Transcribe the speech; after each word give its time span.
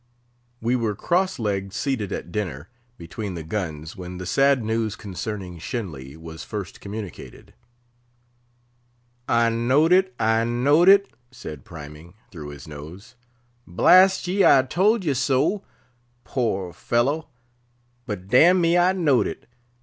We 0.61 0.75
were 0.75 0.95
cross 0.95 1.37
legged 1.37 1.73
seated 1.73 2.11
at 2.11 2.31
dinner, 2.31 2.69
between 2.97 3.35
the 3.35 3.43
guns, 3.43 3.95
when 3.95 4.17
the 4.17 4.25
sad 4.25 4.63
news 4.63 4.95
concerning 4.95 5.59
Shenly 5.59 6.17
was 6.17 6.43
first 6.43 6.81
communicated. 6.81 7.53
"I 9.29 9.49
know'd 9.51 9.91
it, 9.91 10.15
I 10.19 10.43
know'd 10.43 10.89
it," 10.89 11.07
said 11.29 11.65
Priming, 11.65 12.15
through 12.31 12.47
his 12.47 12.67
nose. 12.67 13.13
"Blast 13.67 14.25
ye, 14.25 14.43
I 14.43 14.63
told 14.63 15.05
ye 15.05 15.13
so; 15.13 15.61
poor 16.23 16.73
fellow! 16.73 17.27
But 18.07 18.27
dam'me, 18.27 18.79
I 18.79 18.93
know'd 18.93 19.27
it. 19.27 19.45